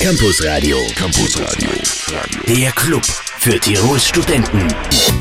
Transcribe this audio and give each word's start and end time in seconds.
Campus 0.00 0.42
Radio. 0.46 0.78
Campus 0.96 1.38
Radio. 1.38 1.68
Der 2.48 2.72
Club 2.72 3.04
für 3.04 3.60
Tirols 3.60 4.08
Studenten. 4.08 4.66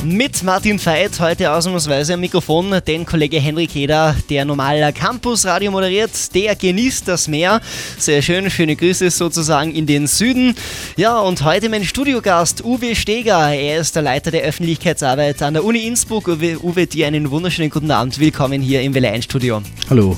Mit 0.06 0.42
Martin 0.42 0.80
Veit 0.84 1.20
heute 1.20 1.52
ausnahmsweise 1.52 2.14
am 2.14 2.22
Mikrofon, 2.22 2.80
den 2.88 3.06
Kollege 3.06 3.42
Henrik 3.42 3.72
Heder, 3.72 4.16
der 4.30 4.46
normal 4.46 4.94
Campus 4.94 5.46
Radio 5.46 5.72
moderiert, 5.72 6.34
der 6.34 6.56
genießt 6.56 7.10
das 7.10 7.28
Meer. 7.28 7.60
Sehr 7.98 8.22
schön, 8.22 8.50
schöne 8.50 8.78
Grüße 8.78 9.12
sozusagen 9.12 9.76
in 9.76 9.86
den 9.86 10.08
Süden. 10.08 10.56
Ja, 10.96 11.20
und 11.20 11.44
heute 11.44 11.68
mein 11.68 11.84
Studiogast 11.84 12.64
Uwe 12.64 12.96
Steger. 12.96 13.54
Er 13.54 13.82
ist 13.82 13.98
der 13.98 14.04
Leiter 14.04 14.32
der 14.32 14.44
Öffentlichkeitsarbeit 14.44 15.42
an 15.42 15.56
der 15.56 15.66
Uni 15.66 15.88
Innsbruck. 15.88 16.30
Uwe, 16.30 16.58
Uwe 16.64 16.88
dir 16.88 17.08
einen 17.08 17.30
wunderschönen 17.32 17.70
guten 17.70 17.92
Abend. 17.92 18.18
Willkommen 18.18 18.62
hier 18.62 18.82
im 18.82 18.94
Welle 18.94 19.12
1 19.12 19.26
Studio. 19.26 19.62
Hallo. 19.90 20.18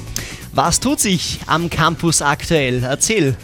Was 0.53 0.79
tut 0.79 0.99
sich 0.99 1.39
am 1.47 1.67
Campus 1.67 2.21
aktuell? 2.21 2.83
Erzähl. 2.83 3.35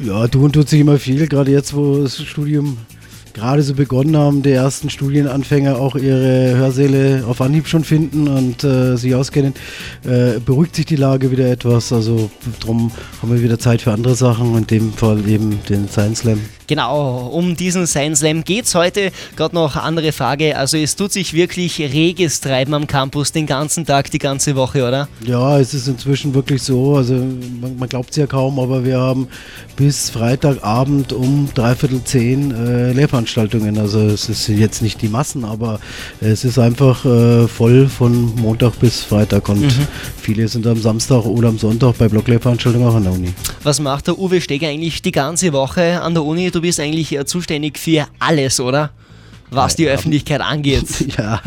Ja, 0.00 0.26
tun 0.26 0.52
tut 0.52 0.68
sich 0.68 0.80
immer 0.80 0.98
viel, 0.98 1.26
gerade 1.28 1.50
jetzt, 1.50 1.74
wo 1.74 2.02
das 2.02 2.22
Studium 2.22 2.78
gerade 3.34 3.62
so 3.62 3.74
begonnen 3.74 4.16
haben, 4.16 4.42
die 4.42 4.50
ersten 4.50 4.90
Studienanfänger 4.90 5.76
auch 5.76 5.96
ihre 5.96 6.56
Hörsäle 6.56 7.24
auf 7.26 7.40
Anhieb 7.40 7.66
schon 7.66 7.84
finden 7.84 8.28
und 8.28 8.64
äh, 8.64 8.96
sich 8.96 9.14
auskennen, 9.14 9.54
äh, 10.04 10.38
beruhigt 10.44 10.76
sich 10.76 10.86
die 10.86 10.96
Lage 10.96 11.30
wieder 11.30 11.50
etwas. 11.50 11.92
Also 11.92 12.30
darum 12.60 12.90
haben 13.20 13.32
wir 13.32 13.42
wieder 13.42 13.58
Zeit 13.58 13.82
für 13.82 13.92
andere 13.92 14.14
Sachen, 14.14 14.56
in 14.56 14.66
dem 14.66 14.92
Fall 14.92 15.26
eben 15.28 15.60
den 15.68 15.88
Science 15.88 16.20
Slam. 16.20 16.40
Genau, 16.66 17.28
um 17.32 17.56
diesen 17.56 17.86
Science 17.86 18.20
Slam 18.20 18.44
geht 18.44 18.66
es 18.66 18.74
heute. 18.74 19.10
Gerade 19.36 19.54
noch 19.54 19.76
andere 19.76 20.12
Frage. 20.12 20.56
Also 20.56 20.76
es 20.76 20.96
tut 20.96 21.12
sich 21.12 21.34
wirklich 21.34 21.80
reges 21.80 22.40
Treiben 22.40 22.74
am 22.74 22.86
Campus 22.86 23.32
den 23.32 23.46
ganzen 23.46 23.84
Tag, 23.84 24.10
die 24.10 24.18
ganze 24.18 24.54
Woche, 24.54 24.86
oder? 24.86 25.08
Ja, 25.26 25.58
es 25.58 25.74
ist 25.74 25.88
inzwischen 25.88 26.34
wirklich 26.34 26.62
so. 26.62 26.96
Also 26.96 27.14
man, 27.14 27.76
man 27.78 27.88
glaubt 27.88 28.10
es 28.10 28.16
ja 28.16 28.26
kaum, 28.26 28.58
aber 28.58 28.84
wir 28.84 28.98
haben 28.98 29.28
bis 29.76 30.10
Freitagabend 30.10 31.12
um 31.12 31.48
dreiviertel 31.54 32.02
zehn 32.04 32.52
äh, 32.52 32.92
Lehrveranstaltungen. 32.92 33.78
Also 33.78 34.00
es 34.00 34.26
sind 34.26 34.58
jetzt 34.58 34.82
nicht 34.82 35.02
die 35.02 35.08
Massen, 35.08 35.44
aber 35.44 35.80
es 36.20 36.44
ist 36.44 36.58
einfach 36.58 37.04
äh, 37.04 37.48
voll 37.48 37.88
von 37.88 38.34
Montag 38.36 38.78
bis 38.78 39.02
Freitag 39.02 39.48
und 39.48 39.62
mhm. 39.62 39.88
Viele 40.22 40.46
sind 40.48 40.66
am 40.66 40.80
Samstag 40.80 41.24
oder 41.26 41.48
am 41.48 41.58
Sonntag 41.58 41.98
bei 41.98 42.08
Blocklehrveranstaltungen 42.08 42.88
auch 42.88 42.94
an 42.94 43.02
der 43.02 43.12
Uni. 43.12 43.34
Was 43.62 43.80
macht 43.80 44.06
der 44.06 44.18
Uwe 44.18 44.40
Steger 44.40 44.68
eigentlich 44.68 45.02
die 45.02 45.12
ganze 45.12 45.52
Woche 45.52 46.00
an 46.00 46.14
der 46.14 46.24
Uni? 46.24 46.50
Du 46.50 46.60
bist 46.60 46.80
eigentlich 46.80 47.18
zuständig 47.26 47.78
für 47.78 48.06
alles, 48.20 48.60
oder? 48.60 48.90
Was 49.52 49.76
die 49.76 49.88
Öffentlichkeit 49.88 50.40
angeht. 50.40 50.86
Ja, 51.18 51.42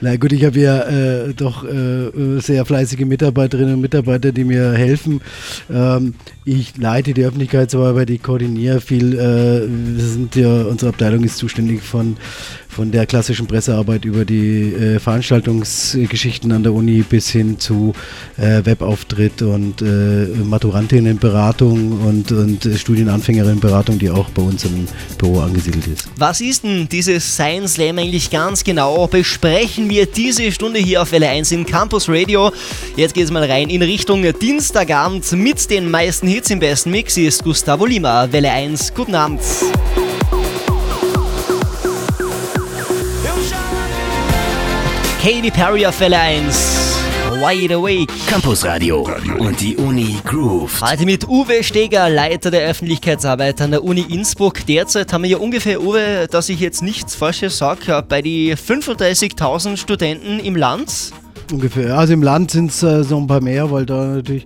na 0.00 0.16
gut, 0.16 0.32
ich 0.32 0.44
habe 0.44 0.58
ja 0.58 0.80
äh, 0.82 1.34
doch 1.34 1.64
äh, 1.64 2.40
sehr 2.40 2.64
fleißige 2.64 3.00
Mitarbeiterinnen 3.00 3.74
und 3.74 3.80
Mitarbeiter, 3.82 4.32
die 4.32 4.44
mir 4.44 4.72
helfen. 4.72 5.20
Ähm, 5.70 6.14
ich 6.46 6.78
leite 6.78 7.12
die 7.12 7.24
Öffentlichkeitsarbeit, 7.24 8.08
ich 8.10 8.22
koordiniere 8.22 8.80
viel. 8.80 9.14
Äh, 9.14 10.00
sind 10.00 10.34
ja, 10.34 10.62
unsere 10.62 10.90
Abteilung 10.90 11.22
ist 11.24 11.36
zuständig 11.36 11.82
von, 11.82 12.16
von 12.68 12.90
der 12.90 13.04
klassischen 13.06 13.46
Pressearbeit 13.46 14.04
über 14.04 14.24
die 14.24 14.72
äh, 14.72 14.98
Veranstaltungsgeschichten 14.98 16.50
an 16.52 16.62
der 16.62 16.72
Uni 16.72 17.02
bis 17.02 17.28
hin 17.28 17.58
zu 17.58 17.92
äh, 18.36 18.64
Webauftritt 18.64 19.42
und 19.42 19.82
äh, 19.82 20.26
Maturantinnenberatung 20.44 22.00
und, 22.00 22.32
und 22.32 22.68
Studienanfängerinnenberatung, 22.76 23.98
die 23.98 24.08
auch 24.08 24.30
bei 24.30 24.42
uns 24.42 24.64
im 24.64 24.86
Büro 25.18 25.40
angesiedelt 25.40 25.86
ist. 25.88 26.08
Was 26.16 26.40
ist 26.40 26.64
denn 26.64 26.88
dieses 27.10 27.34
Science 27.34 27.74
Slam 27.74 27.98
eigentlich 27.98 28.30
ganz 28.30 28.62
genau? 28.62 29.08
Besprechen 29.08 29.90
wir 29.90 30.06
diese 30.06 30.52
Stunde 30.52 30.78
hier 30.78 31.02
auf 31.02 31.10
Welle 31.10 31.28
1 31.28 31.50
im 31.50 31.66
Campus 31.66 32.08
Radio. 32.08 32.52
Jetzt 32.94 33.14
geht 33.14 33.24
es 33.24 33.32
mal 33.32 33.42
rein 33.42 33.68
in 33.68 33.82
Richtung 33.82 34.22
Dienstagabend 34.38 35.30
mit 35.32 35.68
den 35.70 35.90
meisten 35.90 36.28
Hits 36.28 36.50
im 36.50 36.60
besten 36.60 36.92
Mix. 36.92 37.16
Ist 37.16 37.42
Gustavo 37.42 37.86
Lima, 37.86 38.30
Welle 38.30 38.52
1. 38.52 38.94
Guten 38.94 39.16
Abend. 39.16 39.40
Katy 45.20 45.50
Perry 45.50 45.84
auf 45.86 45.98
Welle 45.98 46.18
1. 46.18 46.79
Wide 47.40 47.74
Awake. 47.74 48.12
Campus 48.28 48.66
Radio 48.66 49.08
und 49.38 49.58
die 49.62 49.74
Uni 49.74 50.16
Groove. 50.26 50.82
Heute 50.82 51.06
mit 51.06 51.26
Uwe 51.26 51.64
Steger, 51.64 52.10
Leiter 52.10 52.50
der 52.50 52.68
Öffentlichkeitsarbeit 52.68 53.62
an 53.62 53.70
der 53.70 53.82
Uni 53.82 54.02
Innsbruck. 54.02 54.66
Derzeit 54.66 55.10
haben 55.10 55.22
wir 55.22 55.30
ja 55.30 55.36
ungefähr, 55.38 55.80
Uwe, 55.80 56.28
dass 56.30 56.50
ich 56.50 56.60
jetzt 56.60 56.82
nichts 56.82 57.14
Falsches 57.14 57.56
sage, 57.56 58.04
bei 58.06 58.20
die 58.20 58.54
35.000 58.54 59.78
Studenten 59.78 60.38
im 60.38 60.54
Land. 60.54 61.12
Ungefähr. 61.50 61.96
Also 61.96 62.12
im 62.12 62.22
Land 62.22 62.50
sind 62.50 62.72
es 62.72 62.82
äh, 62.82 63.04
so 63.04 63.16
ein 63.16 63.26
paar 63.26 63.40
mehr, 63.40 63.70
weil 63.70 63.86
da 63.86 64.04
natürlich 64.04 64.44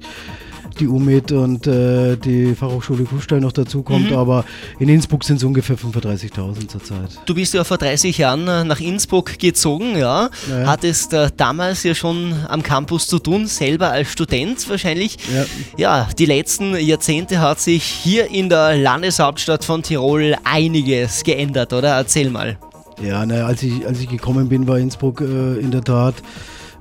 die 0.75 0.89
UMIT 0.89 1.33
und 1.33 1.67
äh, 1.67 2.17
die 2.17 2.55
Fachhochschule 2.55 3.05
Kufstein 3.05 3.41
noch 3.41 3.53
dazukommt, 3.53 4.11
mhm. 4.11 4.17
aber 4.17 4.45
in 4.79 4.89
Innsbruck 4.89 5.25
sind 5.25 5.37
es 5.37 5.45
ungefähr 5.45 5.77
35.000 5.77 6.69
zurzeit. 6.69 7.21
Du 7.27 7.35
bist 7.35 7.55
ja 7.55 7.65
vor 7.65 7.79
30 7.79 8.19
Jahren 8.19 8.47
äh, 8.49 8.65
nach 8.65 8.81
Innsbruck 8.81 9.39
gezogen, 9.39 9.97
ja. 9.97 10.31
ja. 10.49 10.67
Hattest 10.67 11.13
äh, 11.13 11.31
damals 11.37 11.83
ja 11.83 11.95
schon 11.95 12.35
am 12.49 12.63
Campus 12.63 13.07
zu 13.07 13.19
tun, 13.19 13.47
selber 13.47 13.91
als 13.91 14.11
Student 14.11 14.69
wahrscheinlich. 14.69 15.17
Ja. 15.33 15.45
ja, 15.77 16.09
die 16.19 16.27
letzten 16.27 16.77
Jahrzehnte 16.77 17.41
hat 17.41 17.61
sich 17.61 17.85
hier 17.85 18.31
in 18.31 18.49
der 18.49 18.77
Landeshauptstadt 18.77 19.65
von 19.65 19.83
Tirol 19.83 20.37
einiges 20.45 21.25
geändert, 21.25 21.73
oder? 21.73 21.97
Erzähl 21.97 22.31
mal. 22.31 22.59
Ja, 23.03 23.27
na, 23.27 23.47
als, 23.47 23.63
ich, 23.63 23.87
als 23.87 24.01
ich 24.01 24.09
gekommen 24.09 24.49
bin, 24.49 24.67
war 24.67 24.79
Innsbruck 24.79 25.21
äh, 25.21 25.59
in 25.59 25.71
der 25.71 25.83
Tat 25.83 26.15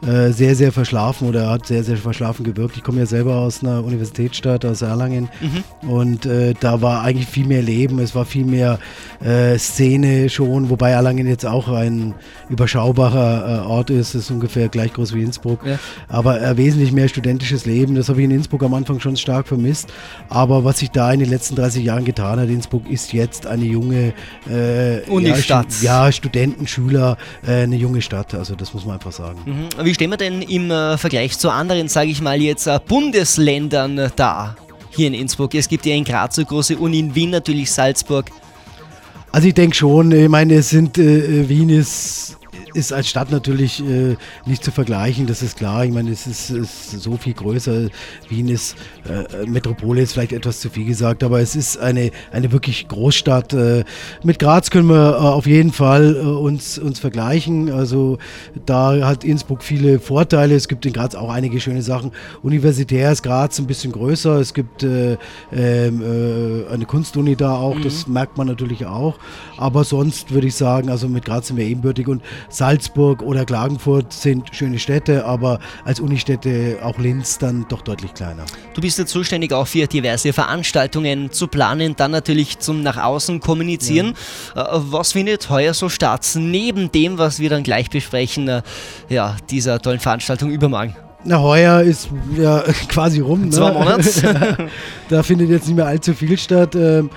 äh, 0.06 0.32
sehr, 0.32 0.56
sehr 0.56 0.74
verschlafen 0.74 1.30
oder 1.30 1.50
hat 1.50 1.66
sehr, 1.66 1.84
sehr 1.84 1.96
verschlafen 1.96 2.44
gewirkt. 2.44 2.76
Ich 2.76 2.84
komme 2.84 3.00
ja 3.00 3.06
selber 3.06 3.38
aus 3.38 3.64
einer 3.64 3.84
Universitätsstadt, 3.86 4.66
aus 4.66 4.82
Erlangen 4.82 5.30
mhm. 5.40 5.90
und 5.90 6.26
äh, 6.26 6.54
da 6.60 6.82
war 6.82 7.04
eigentlich 7.04 7.28
viel 7.28 7.46
mehr 7.46 7.62
Leben, 7.62 8.00
es 8.00 8.14
war 8.14 8.26
viel 8.26 8.44
mehr 8.44 8.80
äh, 9.24 9.58
Szene 9.58 10.30
schon, 10.30 10.70
wobei 10.70 10.92
Erlangen 10.92 11.26
jetzt 11.26 11.46
auch 11.46 11.70
ein 11.70 12.16
überschaubarer 12.50 13.64
äh, 13.64 13.66
Ort 13.66 13.92
ist, 13.92 14.14
ist 14.14 14.30
ungefähr 14.30 14.68
gleich 14.68 14.92
groß 14.92 15.14
wie 15.14 15.24
Innsbruck, 15.24 15.66
ja. 15.66 15.80
aber 16.10 16.42
äh, 16.42 16.58
wesentlich 16.58 16.92
mehr 16.92 17.08
studentisches 17.08 17.66
Leben, 17.66 17.96
das 17.96 18.10
habe 18.10 18.20
ich 18.20 18.26
in 18.26 18.32
Innsbruck 18.32 18.64
am 18.64 18.74
Anfang 18.74 19.00
schon 19.00 19.16
stark 19.16 19.48
vermisst, 19.48 19.88
aber 20.28 20.66
was 20.66 20.80
sich 20.80 20.92
da 20.92 21.14
in 21.14 21.22
den 21.22 21.30
letzten 21.30 21.56
30 21.56 21.82
Jahren 21.84 22.04
getan 22.04 22.42
hat, 22.42 22.50
Innsbruck 22.50 22.90
ist 22.90 23.14
jetzt 23.14 23.48
eine 23.48 23.64
junge 23.64 24.14
Unistadt. 25.08 25.68
Ja, 25.82 26.06
ja, 26.06 26.12
Studenten, 26.12 26.68
Schüler, 26.68 27.18
eine 27.46 27.76
junge 27.76 28.02
Stadt, 28.02 28.34
also 28.34 28.56
das 28.56 28.74
muss 28.74 28.86
man 28.86 28.96
einfach 28.96 29.12
sagen. 29.12 29.40
Mhm. 29.46 29.86
Wie 29.86 29.93
wie 29.94 29.96
stehen 29.96 30.10
wir 30.10 30.18
denn 30.18 30.42
im 30.42 30.72
äh, 30.72 30.98
Vergleich 30.98 31.38
zu 31.38 31.52
anderen, 31.52 31.88
sage 31.88 32.10
ich 32.10 32.20
mal 32.20 32.42
jetzt, 32.42 32.66
äh, 32.66 32.80
Bundesländern 32.84 34.00
äh, 34.00 34.10
da? 34.16 34.56
Hier 34.90 35.06
in 35.06 35.14
Innsbruck. 35.14 35.54
Es 35.54 35.68
gibt 35.68 35.86
ja 35.86 35.94
in 35.94 36.04
Graz 36.04 36.36
eine 36.40 36.48
große 36.48 36.78
Uni, 36.78 36.98
in 36.98 37.14
Wien 37.14 37.30
natürlich 37.30 37.72
Salzburg. 37.72 38.26
Also 39.32 39.50
ich 39.50 39.54
denke 39.54 39.76
schon, 39.76 40.12
ich 40.12 40.28
meine, 40.30 40.56
es 40.56 40.72
sind, 40.72 40.98
äh, 40.98 41.48
Wien 41.48 41.70
ist 41.70 42.38
ist 42.74 42.94
als 42.94 43.10
Stadt 43.10 43.32
natürlich 43.32 43.82
äh, 43.82 44.16
nicht 44.46 44.64
zu 44.64 44.72
vergleichen, 44.72 45.28
das 45.28 45.42
ist 45.42 45.58
klar. 45.58 45.86
Ich 45.86 45.92
meine, 45.92 46.12
es 46.12 46.28
ist, 46.28 46.50
ist 46.50 46.92
so 46.92 47.18
viel 47.18 47.34
größer. 47.34 47.90
Wien 48.30 48.50
ist, 48.50 48.76
äh, 49.08 49.46
Metropole 49.46 50.02
ist 50.02 50.14
vielleicht 50.14 50.34
etwas 50.34 50.60
zu 50.60 50.70
viel 50.70 50.86
gesagt, 50.86 51.24
aber 51.24 51.40
es 51.40 51.56
ist 51.56 51.78
eine, 51.78 52.12
eine 52.32 52.52
wirklich 52.52 52.88
Großstadt. 52.88 53.54
Äh, 53.54 53.84
mit 54.24 54.40
Graz 54.40 54.70
können 54.70 54.88
wir 54.88 55.14
äh, 55.14 55.16
auf 55.16 55.46
jeden 55.46 55.72
Fall 55.72 56.16
äh, 56.16 56.20
uns, 56.20 56.78
uns 56.78 57.00
vergleichen. 57.00 57.72
Also 57.72 58.18
da 58.66 59.08
hat 59.08 59.24
Innsbruck 59.24 59.64
viele 59.64 60.00
Vorteile. 60.00 60.56
Es 60.56 60.68
gibt 60.68 60.86
in 60.86 60.94
Graz 60.94 61.16
auch 61.16 61.30
einige 61.30 61.60
schöne 61.60 61.82
Sachen. 61.82 62.12
Universitär 62.42 63.12
ist 63.12 63.24
Graz 63.24 63.60
ein 63.60 63.68
bisschen 63.68 63.92
größer. 63.92 64.40
Es 64.40 64.54
gibt 64.54 64.84
äh, 64.84 65.18
ähm, 65.52 66.04
eine 66.72 66.86
Kunstuni 66.86 67.36
da 67.36 67.56
auch, 67.56 67.76
mhm. 67.76 67.84
das 67.84 68.08
merkt 68.08 68.38
man 68.38 68.48
natürlich 68.48 68.86
auch. 68.86 69.18
Aber 69.58 69.84
sonst 69.84 70.32
würde 70.32 70.48
ich 70.48 70.56
sagen, 70.56 70.90
also 70.90 71.08
mit 71.08 71.26
Graz 71.26 71.48
sind 71.48 71.58
wir 71.58 71.66
ebenbürtig 71.66 72.08
und 72.08 72.22
Salzburg 72.64 73.22
oder 73.22 73.44
Klagenfurt 73.44 74.14
sind 74.14 74.56
schöne 74.56 74.80
Städte, 74.80 75.26
aber 75.26 75.60
als 75.84 76.00
Unistädte 76.00 76.78
auch 76.82 76.98
Linz 76.98 77.38
dann 77.38 77.66
doch 77.68 77.82
deutlich 77.82 78.14
kleiner. 78.14 78.46
Du 78.74 78.80
bist 78.80 78.98
ja 78.98 79.06
zuständig 79.06 79.52
auch 79.52 79.68
für 79.68 79.86
diverse 79.86 80.32
Veranstaltungen 80.32 81.30
zu 81.30 81.48
planen, 81.48 81.98
dann 81.98 82.12
natürlich 82.12 82.60
zum 82.60 82.82
nach 82.82 82.96
außen 82.96 83.42
kommunizieren. 83.42 84.14
Ja. 84.56 84.78
Äh, 84.78 84.80
was 84.92 85.12
findet 85.12 85.50
heuer 85.50 85.74
so 85.74 85.90
statt, 85.90 86.26
neben 86.36 86.90
dem, 86.90 87.18
was 87.18 87.42
wir 87.42 87.50
dann 87.50 87.64
gleich 87.64 87.90
besprechen, 87.90 88.48
äh, 88.48 88.62
ja, 89.10 89.36
dieser 89.50 89.82
tollen 89.82 90.00
Veranstaltung 90.00 90.50
übermorgen? 90.50 90.96
Na, 91.26 91.42
heuer 91.42 91.82
ist 91.82 92.08
ja 92.38 92.64
quasi 92.88 93.20
rum. 93.20 93.42
Ne? 93.42 93.50
Zwei 93.50 93.74
Monate. 93.74 94.70
da 95.10 95.22
findet 95.22 95.50
jetzt 95.50 95.68
nicht 95.68 95.76
mehr 95.76 95.88
allzu 95.88 96.14
viel 96.14 96.38
statt. 96.38 96.76
Ähm, 96.76 97.10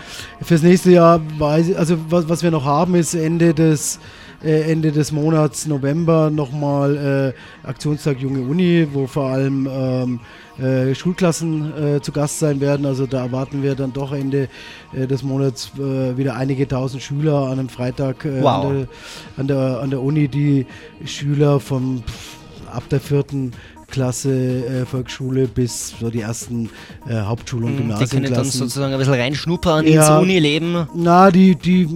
fürs 0.43 0.63
nächste 0.63 0.91
Jahr, 0.91 1.21
weiß 1.39 1.69
ich, 1.69 1.79
also 1.79 1.97
was, 2.09 2.29
was 2.29 2.43
wir 2.43 2.51
noch 2.51 2.65
haben, 2.65 2.97
ist 2.97 3.15
Ende 3.15 3.55
des 3.55 4.01
äh, 4.45 4.71
Ende 4.73 4.93
des 4.93 5.13
Monats 5.13 5.67
November 5.67 6.31
nochmal 6.31 7.35
äh, 7.65 7.67
Aktionstag 7.69 8.19
Junge 8.21 8.41
Uni, 8.41 8.87
wo 8.93 9.07
vor 9.07 9.27
allem 9.31 9.69
ähm, 9.71 10.21
äh, 10.59 10.95
Schulklassen 10.95 11.97
äh, 11.97 12.01
zu 12.01 12.13
Gast 12.13 12.39
sein 12.39 12.61
werden. 12.61 12.87
Also 12.87 13.07
da 13.07 13.25
erwarten 13.25 13.63
wir 13.63 13.75
dann 13.75 13.93
doch 13.93 14.13
Ende 14.13 14.49
äh, 14.95 15.07
des 15.07 15.23
Monats 15.23 15.73
äh, 15.79 16.17
wieder 16.17 16.37
einige 16.37 16.67
tausend 16.69 17.03
Schüler 17.03 17.47
an 17.47 17.59
einem 17.59 17.69
Freitag 17.69 18.25
wow. 18.41 18.65
an, 18.67 18.77
der, 18.77 18.89
an, 19.37 19.47
der, 19.49 19.81
an 19.83 19.91
der 19.91 20.03
Uni, 20.03 20.29
die 20.29 20.67
Schüler 21.05 21.61
vom 21.61 22.03
ab 22.73 22.83
der 22.91 23.01
vierten 23.01 23.53
Klasse 23.89 24.33
äh, 24.33 24.85
Volksschule 24.85 25.47
bis 25.47 25.95
so 26.01 26.11
die 26.11 26.21
ersten 26.21 26.69
äh, 27.09 27.15
Hauptschul- 27.15 27.63
und 27.65 27.77
Mhm, 27.77 27.77
Die 27.77 27.83
können 27.85 27.89
dann 27.89 27.99
Gymnasienklassen. 28.09 28.51
sozusagen 28.59 28.93
ein 28.93 28.99
bisschen 28.99 29.15
reinschnuppern 29.15 29.87
Ja. 29.87 30.01
ins 30.17 30.23
Unileben. 30.23 30.89
Na, 30.95 31.31
die, 31.31 31.55
die 31.55 31.89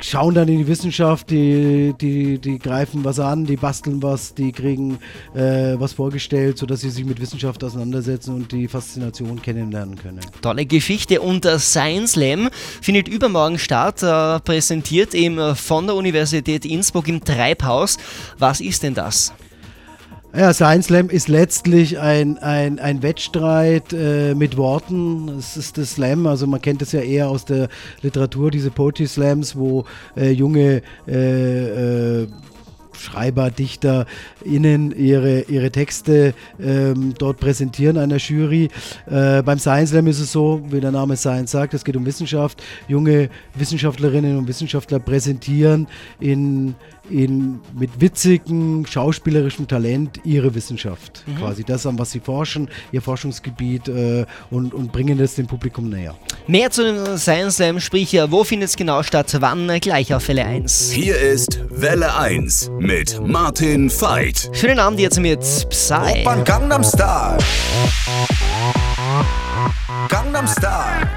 schauen 0.00 0.34
dann 0.34 0.48
in 0.48 0.58
die 0.58 0.66
Wissenschaft, 0.66 1.30
die, 1.30 1.94
die, 2.00 2.38
die 2.38 2.58
greifen 2.58 3.04
was 3.04 3.18
an, 3.18 3.44
die 3.44 3.56
basteln 3.56 4.02
was, 4.02 4.34
die 4.34 4.52
kriegen 4.52 4.98
äh, 5.34 5.74
was 5.78 5.92
vorgestellt, 5.92 6.58
sodass 6.58 6.80
sie 6.80 6.90
sich 6.90 7.04
mit 7.04 7.20
Wissenschaft 7.20 7.62
auseinandersetzen 7.64 8.34
und 8.34 8.52
die 8.52 8.68
Faszination 8.68 9.40
kennenlernen 9.40 9.96
können. 9.96 10.20
Tolle 10.42 10.66
Geschichte. 10.66 11.20
Und 11.20 11.44
Science 11.58 12.10
Slam 12.10 12.50
findet 12.82 13.08
übermorgen 13.08 13.58
statt, 13.58 14.02
äh, 14.02 14.40
präsentiert 14.40 15.14
eben 15.14 15.38
äh, 15.38 15.54
von 15.54 15.86
der 15.86 15.96
Universität 15.96 16.64
Innsbruck 16.64 17.08
im 17.08 17.24
Treibhaus. 17.24 17.96
Was 18.38 18.60
ist 18.60 18.82
denn 18.82 18.94
das? 18.94 19.32
Ja, 20.32 20.54
Science 20.54 20.86
Slam 20.86 21.10
ist 21.10 21.26
letztlich 21.26 21.98
ein, 21.98 22.38
ein, 22.38 22.78
ein 22.78 23.02
Wettstreit 23.02 23.92
äh, 23.92 24.32
mit 24.36 24.56
Worten. 24.56 25.28
Es 25.30 25.56
ist 25.56 25.76
das 25.76 25.94
Slam, 25.94 26.24
also 26.28 26.46
man 26.46 26.62
kennt 26.62 26.82
es 26.82 26.92
ja 26.92 27.00
eher 27.00 27.28
aus 27.28 27.44
der 27.44 27.68
Literatur, 28.02 28.52
diese 28.52 28.70
Poetry 28.70 29.08
Slams, 29.08 29.56
wo 29.56 29.86
äh, 30.16 30.30
junge 30.30 30.82
äh, 31.08 32.22
äh, 32.22 32.28
Schreiber, 32.92 33.50
Dichter 33.50 34.06
innen 34.44 34.92
ihre, 34.92 35.40
ihre 35.42 35.70
Texte 35.70 36.34
ähm, 36.60 37.14
dort 37.18 37.40
präsentieren 37.40 37.96
einer 37.96 38.18
Jury. 38.18 38.68
Äh, 39.10 39.42
beim 39.42 39.58
Science 39.58 39.90
Slam 39.90 40.06
ist 40.06 40.20
es 40.20 40.30
so, 40.30 40.62
wie 40.70 40.80
der 40.80 40.92
Name 40.92 41.16
Science 41.16 41.50
sagt, 41.50 41.74
es 41.74 41.84
geht 41.84 41.96
um 41.96 42.06
Wissenschaft. 42.06 42.62
Junge 42.86 43.30
Wissenschaftlerinnen 43.54 44.36
und 44.36 44.46
Wissenschaftler 44.46 45.00
präsentieren 45.00 45.88
in, 46.20 46.74
in, 47.08 47.60
mit 47.78 48.00
witzigem, 48.00 48.84
schauspielerischem 48.86 49.66
Talent 49.66 50.20
ihre 50.24 50.54
Wissenschaft 50.54 51.24
mhm. 51.26 51.36
quasi. 51.36 51.64
Das, 51.64 51.86
an 51.86 51.98
was 51.98 52.10
sie 52.10 52.20
forschen, 52.20 52.68
ihr 52.92 53.02
Forschungsgebiet 53.02 53.88
äh, 53.88 54.26
und, 54.50 54.74
und 54.74 54.92
bringen 54.92 55.18
es 55.20 55.34
dem 55.34 55.46
Publikum 55.46 55.88
näher. 55.88 56.16
Mehr 56.46 56.70
zu 56.70 56.84
dem 56.84 57.16
Science 57.16 57.56
Slam, 57.56 57.80
sprich, 57.80 58.16
wo 58.28 58.44
findet 58.44 58.70
es 58.70 58.76
genau 58.76 59.02
statt, 59.02 59.36
wann, 59.40 59.68
gleich 59.80 60.14
auf 60.14 60.28
Welle 60.28 60.44
1. 60.44 60.92
Hier 60.92 61.18
ist 61.18 61.60
Welle 61.70 62.16
1 62.16 62.70
mit 62.78 63.20
Martin 63.26 63.90
Veit. 63.90 64.50
Schönen 64.52 64.78
Abend 64.78 65.00
jetzt 65.00 65.18
mit 65.20 65.40
Psy. 65.40 66.24
Gangnam 66.44 66.84
Style. 66.84 67.38
Gangnam 70.08 70.46
Style. 70.46 71.09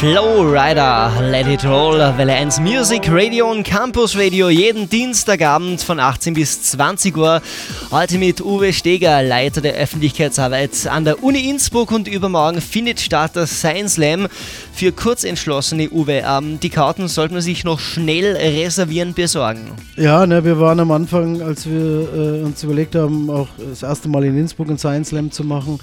Flow 0.00 0.50
Rider, 0.50 1.12
Let 1.30 1.46
It 1.46 1.62
Roll, 1.62 1.98
Welle 1.98 2.32
1 2.32 2.60
Music 2.60 3.02
Radio 3.10 3.50
und 3.50 3.64
Campus 3.64 4.16
Radio 4.16 4.48
jeden 4.48 4.88
Dienstagabend 4.88 5.82
von 5.82 6.00
18 6.00 6.32
bis 6.32 6.62
20 6.62 7.14
Uhr. 7.18 7.42
Heute 7.90 8.16
mit 8.16 8.40
Uwe 8.40 8.72
Steger, 8.72 9.22
Leiter 9.22 9.60
der 9.60 9.74
Öffentlichkeitsarbeit 9.74 10.86
an 10.86 11.04
der 11.04 11.22
Uni 11.22 11.50
Innsbruck 11.50 11.92
und 11.92 12.08
übermorgen 12.08 12.62
findet 12.62 12.98
statt 12.98 13.32
das 13.34 13.58
Science 13.58 13.96
Slam 13.96 14.26
für 14.72 14.90
Kurzentschlossene 14.90 15.90
Uwe. 15.90 16.22
Ähm, 16.26 16.58
die 16.60 16.70
Karten 16.70 17.06
sollte 17.06 17.34
man 17.34 17.42
sich 17.42 17.64
noch 17.64 17.78
schnell 17.78 18.36
reservieren, 18.36 19.12
besorgen. 19.12 19.72
Ja, 19.96 20.26
ne, 20.26 20.42
wir 20.42 20.58
waren 20.58 20.80
am 20.80 20.92
Anfang, 20.92 21.42
als 21.42 21.68
wir 21.68 22.08
äh, 22.40 22.42
uns 22.42 22.62
überlegt 22.64 22.94
haben, 22.94 23.28
auch 23.28 23.48
das 23.68 23.82
erste 23.82 24.08
Mal 24.08 24.24
in 24.24 24.38
Innsbruck 24.38 24.68
einen 24.68 24.78
Science 24.78 25.10
Slam 25.10 25.30
zu 25.30 25.44
machen, 25.44 25.78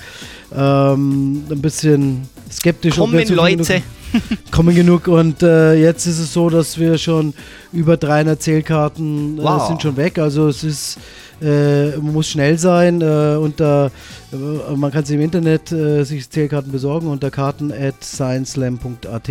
ähm, 0.58 1.44
ein 1.52 1.62
bisschen 1.62 2.28
skeptisch. 2.52 2.96
Kommen 2.96 3.28
Leute. 3.28 3.84
Kommen 4.52 4.76
genug 4.76 5.08
und 5.08 5.44
äh, 5.44 5.74
jetzt 5.76 6.06
ist 6.06 6.20
es 6.20 6.34
so, 6.34 6.50
dass 6.50 6.78
wir 6.78 6.98
schon 6.98 7.34
über 7.74 7.98
300 7.98 8.42
Zählkarten 8.42 9.38
äh, 9.38 9.44
Wow. 9.44 9.68
sind 9.68 9.82
schon 9.82 9.98
weg. 9.98 10.18
Also 10.20 10.48
es 10.48 10.64
ist, 10.64 10.98
äh, 11.42 11.92
man 11.98 12.14
muss 12.14 12.28
schnell 12.28 12.58
sein 12.58 13.02
äh, 13.02 13.36
und 13.38 13.60
da, 13.60 13.88
äh, 14.32 14.76
man 14.76 14.92
kann 14.92 15.06
sie 15.06 15.16
im 15.16 15.22
Internet 15.22 15.72
äh, 15.72 16.04
sich 16.04 16.30
Zählkarten 16.30 16.72
besorgen 16.72 17.08
unter 17.08 17.30
karten 17.32 17.72
at 17.72 17.96
scienceslam.at 18.04 19.30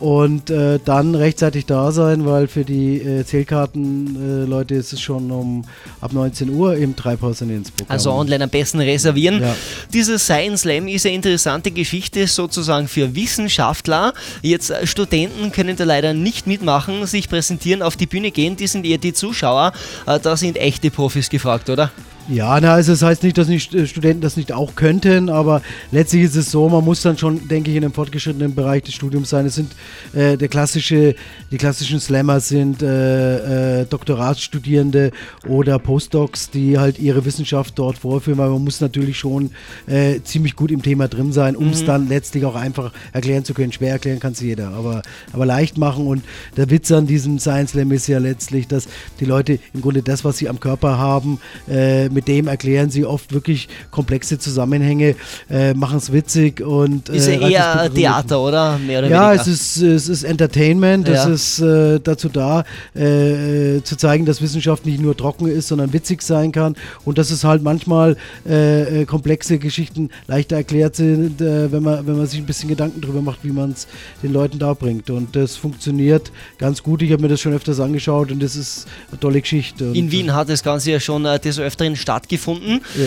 und 0.00 0.50
äh, 0.50 0.78
dann 0.84 1.14
rechtzeitig 1.14 1.66
da 1.66 1.92
sein, 1.92 2.26
weil 2.26 2.48
für 2.48 2.64
die 2.64 3.00
äh, 3.00 3.24
Zählkarten 3.24 4.44
äh, 4.44 4.48
Leute 4.48 4.74
ist 4.74 4.92
es 4.92 5.00
schon 5.00 5.30
um 5.30 5.64
ab 6.00 6.12
19 6.12 6.50
Uhr 6.50 6.76
im 6.76 6.96
Treibhaus 6.96 7.40
in 7.40 7.50
Innsbruck. 7.50 7.88
Also 7.88 8.12
online 8.12 8.44
am 8.44 8.50
besten 8.50 8.80
reservieren. 8.80 9.40
Ja. 9.40 9.54
Dieses 9.92 10.24
Science 10.24 10.62
Slam 10.62 10.88
ist 10.88 11.06
eine 11.06 11.14
interessante 11.14 11.70
Geschichte 11.70 12.26
sozusagen 12.26 12.88
für 12.88 13.14
Wissenschaftler. 13.14 14.12
Jetzt 14.42 14.70
äh, 14.70 14.86
Studenten 14.86 15.52
können 15.52 15.76
da 15.76 15.84
leider 15.84 16.14
nicht 16.14 16.46
mitmachen, 16.46 17.06
sich 17.06 17.28
präsentieren, 17.28 17.82
auf 17.82 17.96
die 17.96 18.06
Bühne 18.06 18.30
gehen, 18.30 18.56
die 18.56 18.66
sind 18.66 18.86
eher 18.86 18.98
die 18.98 19.12
Zuschauer. 19.12 19.72
Äh, 20.06 20.18
Da 20.20 20.36
sind 20.36 20.56
echte 20.56 20.90
Profis 20.90 21.28
gefragt, 21.28 21.68
oder? 21.70 21.90
Ja, 22.26 22.58
na, 22.58 22.72
also 22.72 22.92
das 22.92 23.02
heißt 23.02 23.22
nicht, 23.22 23.36
dass 23.36 23.48
nicht 23.48 23.74
äh, 23.74 23.86
Studenten 23.86 24.22
das 24.22 24.38
nicht 24.38 24.50
auch 24.50 24.76
könnten, 24.76 25.28
aber 25.28 25.60
letztlich 25.92 26.22
ist 26.22 26.36
es 26.36 26.50
so, 26.50 26.70
man 26.70 26.82
muss 26.82 27.02
dann 27.02 27.18
schon, 27.18 27.48
denke 27.48 27.70
ich, 27.70 27.76
in 27.76 27.84
einem 27.84 27.92
fortgeschrittenen 27.92 28.54
Bereich 28.54 28.82
des 28.84 28.94
Studiums 28.94 29.28
sein. 29.28 29.44
Es 29.44 29.56
sind 29.56 29.72
äh, 30.14 30.38
der 30.38 30.48
klassische, 30.48 31.16
die 31.50 31.58
klassischen 31.58 32.00
Slammer 32.00 32.40
sind 32.40 32.82
äh, 32.82 33.80
äh, 33.82 33.84
Doktoratsstudierende 33.84 35.10
oder 35.46 35.78
Postdocs, 35.78 36.48
die 36.48 36.78
halt 36.78 36.98
ihre 36.98 37.26
Wissenschaft 37.26 37.78
dort 37.78 37.98
vorführen, 37.98 38.38
weil 38.38 38.48
man 38.48 38.64
muss 38.64 38.80
natürlich 38.80 39.18
schon 39.18 39.50
äh, 39.86 40.20
ziemlich 40.24 40.56
gut 40.56 40.70
im 40.70 40.80
Thema 40.80 41.08
drin 41.08 41.30
sein, 41.30 41.56
um 41.56 41.68
es 41.68 41.84
dann 41.84 42.08
letztlich 42.08 42.46
auch 42.46 42.54
einfach 42.54 42.92
erklären 43.12 43.44
zu 43.44 43.52
können. 43.52 43.72
Schwer 43.72 43.92
erklären 43.92 44.18
kann 44.18 44.32
es 44.32 44.40
jeder, 44.40 44.68
aber, 44.68 45.02
aber 45.34 45.44
leicht 45.44 45.76
machen. 45.76 46.06
Und 46.06 46.24
der 46.56 46.70
Witz 46.70 46.90
an 46.90 47.06
diesem 47.06 47.38
Science 47.38 47.72
Slam 47.72 47.92
ist 47.92 48.06
ja 48.06 48.18
letztlich, 48.18 48.66
dass 48.66 48.88
die 49.20 49.26
Leute 49.26 49.58
im 49.74 49.82
Grunde 49.82 50.02
das, 50.02 50.24
was 50.24 50.38
sie 50.38 50.48
am 50.48 50.58
Körper 50.58 50.96
haben, 50.96 51.38
äh, 51.68 52.13
mit 52.14 52.28
dem 52.28 52.46
erklären 52.48 52.90
sie 52.90 53.04
oft 53.04 53.32
wirklich 53.32 53.68
komplexe 53.90 54.38
Zusammenhänge, 54.38 55.16
äh, 55.50 55.74
machen 55.74 55.98
es 55.98 56.12
witzig 56.12 56.60
und 56.60 57.08
Ist 57.08 57.26
äh, 57.28 57.34
ja 57.34 57.40
reicht 57.40 57.56
das 57.58 57.82
eher 57.84 57.94
Theater, 57.94 58.40
oder? 58.40 58.78
Mehr 58.78 59.00
oder 59.00 59.08
ja, 59.08 59.28
weniger. 59.30 59.42
es 59.42 59.46
ist, 59.48 59.82
es 59.82 60.08
ist 60.08 60.22
Entertainment, 60.24 61.08
es 61.08 61.24
Ja. 61.24 61.30
ist 61.30 61.58
äh, 61.60 62.00
dazu 62.00 62.28
da, 62.28 62.64
äh, 62.94 63.80
zu 63.82 63.96
zeigen, 63.96 64.24
dass 64.24 64.40
Wissenschaft 64.40 64.86
nicht 64.86 65.00
nur 65.00 65.16
trocken 65.16 65.46
ist, 65.46 65.68
sondern 65.68 65.92
witzig 65.92 66.22
sein 66.22 66.52
kann 66.52 66.74
und 67.04 67.18
dass 67.18 67.30
es 67.30 67.44
halt 67.44 67.62
manchmal 67.62 68.16
äh, 68.48 69.02
äh, 69.02 69.04
komplexe 69.04 69.58
Geschichten 69.58 70.10
leichter 70.26 70.56
erklärt 70.56 70.96
sind, 70.96 71.40
äh, 71.40 71.70
wenn, 71.72 71.82
man, 71.82 72.06
wenn 72.06 72.16
man 72.16 72.26
sich 72.26 72.38
ein 72.40 72.46
bisschen 72.46 72.68
Gedanken 72.68 73.00
darüber 73.00 73.20
macht, 73.22 73.40
wie 73.42 73.50
man 73.52 73.72
es 73.72 73.86
den 74.22 74.32
Leuten 74.32 74.58
darbringt. 74.58 75.10
Und 75.10 75.34
das 75.36 75.56
funktioniert 75.56 76.30
ganz 76.58 76.82
gut. 76.82 77.02
Ich 77.02 77.12
habe 77.12 77.22
mir 77.22 77.28
das 77.28 77.40
schon 77.40 77.52
öfters 77.52 77.80
angeschaut 77.80 78.30
und 78.30 78.42
das 78.42 78.56
ist 78.56 78.86
eine 79.10 79.20
tolle 79.20 79.40
Geschichte. 79.40 79.88
Und, 79.88 79.94
In 79.94 80.10
Wien 80.10 80.32
hat 80.34 80.48
das 80.48 80.62
Ganze 80.62 80.92
ja 80.92 81.00
schon 81.00 81.24
äh, 81.24 81.38
des 81.38 81.58
Öfteren 81.58 81.96
stattgefunden. 82.04 82.80
Ja. 82.94 83.06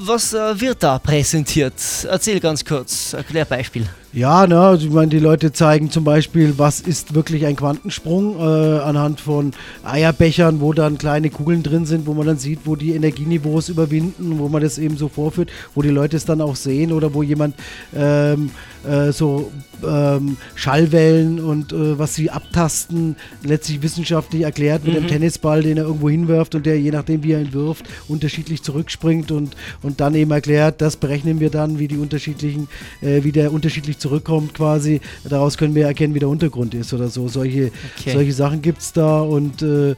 Was 0.00 0.32
äh, 0.32 0.60
wird 0.60 0.82
da 0.82 0.98
präsentiert? 0.98 1.74
Erzähl 2.08 2.40
ganz 2.40 2.64
kurz, 2.64 3.12
erklär 3.12 3.44
Beispiel. 3.44 3.86
Ja, 4.14 4.46
ne, 4.46 4.58
also 4.58 4.86
ich 4.86 4.92
meine, 4.92 5.08
die 5.08 5.18
Leute 5.18 5.52
zeigen 5.52 5.90
zum 5.90 6.02
Beispiel, 6.02 6.54
was 6.56 6.80
ist 6.80 7.14
wirklich 7.14 7.44
ein 7.44 7.56
Quantensprung 7.56 8.38
äh, 8.38 8.78
anhand 8.80 9.20
von 9.20 9.52
Eierbechern, 9.84 10.62
wo 10.62 10.72
dann 10.72 10.96
kleine 10.96 11.28
Kugeln 11.28 11.62
drin 11.62 11.84
sind, 11.84 12.06
wo 12.06 12.14
man 12.14 12.26
dann 12.26 12.38
sieht, 12.38 12.60
wo 12.64 12.74
die 12.74 12.92
Energieniveaus 12.92 13.68
überwinden, 13.68 14.38
wo 14.38 14.48
man 14.48 14.62
das 14.62 14.78
eben 14.78 14.96
so 14.96 15.08
vorführt, 15.08 15.50
wo 15.74 15.82
die 15.82 15.90
Leute 15.90 16.16
es 16.16 16.24
dann 16.24 16.40
auch 16.40 16.56
sehen 16.56 16.92
oder 16.92 17.12
wo 17.12 17.22
jemand 17.22 17.54
ähm, 17.94 18.50
äh, 18.86 19.12
so 19.12 19.52
ähm, 19.86 20.36
Schallwellen 20.54 21.40
und 21.40 21.72
äh, 21.72 21.98
was 21.98 22.14
sie 22.14 22.30
abtasten, 22.30 23.16
letztlich 23.42 23.82
wissenschaftlich 23.82 24.42
erklärt 24.42 24.84
mit 24.84 24.96
dem 24.96 25.06
Tennisball, 25.06 25.62
den 25.62 25.76
er 25.76 25.84
irgendwo 25.84 26.08
hinwirft 26.08 26.54
und 26.54 26.66
der 26.66 26.80
je 26.80 26.90
nachdem, 26.90 27.22
wie 27.22 27.32
er 27.32 27.40
ihn 27.40 27.52
wirft, 27.52 27.86
unterschiedlich 28.08 28.62
zurückspringt 28.62 29.30
und, 29.30 29.56
und 29.82 30.00
dann 30.00 30.14
eben 30.14 30.30
erklärt, 30.30 30.80
das 30.80 30.96
berechnen 30.96 31.40
wir 31.40 31.50
dann, 31.50 31.78
wie 31.78 31.88
die 31.88 31.98
unterschiedlichen, 31.98 32.68
äh, 33.00 33.22
wie 33.24 33.32
der 33.32 33.52
unterschiedlich 33.98 34.08
zurückkommt 34.08 34.54
quasi. 34.54 35.00
Daraus 35.24 35.56
können 35.58 35.74
wir 35.74 35.86
erkennen, 35.86 36.14
wie 36.14 36.18
der 36.20 36.28
Untergrund 36.28 36.74
ist 36.74 36.92
oder 36.92 37.08
so. 37.08 37.28
Solche, 37.28 37.70
Okay. 37.98 38.12
solche 38.12 38.32
Sachen 38.32 38.62
gibt 38.62 38.80
es 38.80 38.92
da 38.92 39.20
und 39.20 39.62
äh, 39.62 39.94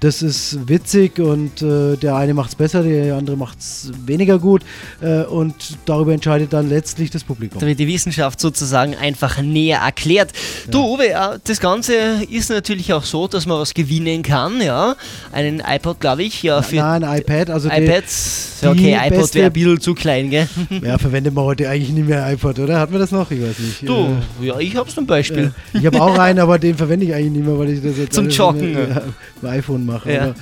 das 0.00 0.20
ist 0.22 0.68
witzig 0.68 1.18
und 1.18 1.62
äh, 1.62 1.96
der 1.96 2.16
eine 2.16 2.34
macht 2.34 2.50
es 2.50 2.54
besser, 2.54 2.82
der 2.82 3.14
andere 3.16 3.36
macht 3.36 3.58
es 3.60 3.90
weniger 4.04 4.38
gut 4.38 4.62
äh, 5.00 5.22
und 5.22 5.54
darüber 5.86 6.12
entscheidet 6.12 6.52
dann 6.52 6.68
letztlich 6.68 7.10
das 7.10 7.24
Publikum. 7.24 7.60
Da 7.60 7.66
wird 7.66 7.78
die 7.78 7.86
Wissenschaft 7.88 8.38
sozusagen 8.40 8.94
einfach 8.94 9.40
näher 9.40 9.78
erklärt. 9.78 10.32
Du, 10.70 10.94
Uwe, 10.94 11.08
äh, 11.10 11.38
das 11.44 11.60
Ganze 11.60 11.94
ist 12.30 12.50
natürlich 12.50 12.92
auch 12.92 13.04
so, 13.04 13.26
dass 13.26 13.46
man 13.46 13.58
was 13.58 13.72
gewinnen 13.72 14.22
kann, 14.22 14.60
ja. 14.60 14.96
Einen 15.32 15.62
iPod, 15.66 15.98
glaube 16.00 16.24
ich, 16.24 16.42
ja, 16.42 16.60
für 16.62 16.76
Nein, 16.76 17.02
ein 17.04 17.18
iPad, 17.20 17.50
also 17.50 17.68
die- 17.68 17.76
iPads. 17.84 18.42
Ja, 18.62 18.72
die 18.74 18.80
okay, 18.80 18.94
iPod 19.08 19.18
beste- 19.20 19.34
wäre 19.38 19.46
ein 19.46 19.52
bisschen 19.52 19.80
zu 19.80 19.94
klein, 19.94 20.30
gell? 20.30 20.48
Ja, 20.82 20.98
verwendet 20.98 21.34
man 21.34 21.44
heute 21.44 21.68
eigentlich 21.68 21.90
nicht 21.90 22.06
mehr 22.08 22.30
iPod, 22.32 22.58
oder? 22.58 22.80
Hat 22.80 22.90
man 22.90 23.00
das 23.00 23.10
noch? 23.12 23.30
Ich 23.30 23.40
weiß 23.40 23.58
nicht. 23.58 23.88
Du, 23.88 24.16
ja, 24.42 24.58
ich 24.58 24.76
hab's 24.76 24.94
zum 24.94 25.06
Beispiel. 25.06 25.52
Äh, 25.74 25.78
ich 25.78 25.86
habe 25.86 26.00
auch 26.00 26.18
einen, 26.18 26.38
aber 26.38 26.58
den 26.58 26.74
verwende 26.76 27.06
ich 27.06 27.14
eigentlich 27.14 27.32
nicht 27.32 27.46
mehr, 27.46 27.58
weil 27.58 27.70
ich 27.70 27.82
das 27.82 27.96
jetzt 27.98 28.14
Zum 28.14 28.28
Joggen. 28.28 28.72
mit, 28.74 28.88
ja, 29.42 29.48
iPhone 29.50 29.85
mache. 29.86 30.12
Ja. 30.12 30.34